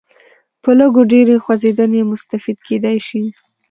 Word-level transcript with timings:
په 0.61 0.69
لږ 0.79 0.93
و 0.97 1.03
ډېرې 1.13 1.35
خوځېدنې 1.43 2.01
مستفید 2.11 2.57
کېدای 2.67 2.97
شي. 3.07 3.23